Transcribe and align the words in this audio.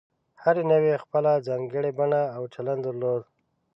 هرې 0.43 0.63
نوعې 0.71 1.01
خپله 1.03 1.31
ځانګړې 1.47 1.91
بڼه 1.99 2.21
او 2.35 2.43
چلند 2.53 2.81
درلود. 2.85 3.23